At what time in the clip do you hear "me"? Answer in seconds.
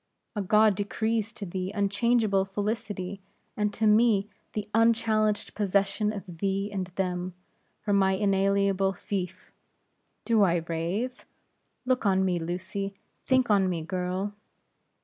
3.85-4.31, 12.25-12.39, 13.69-13.83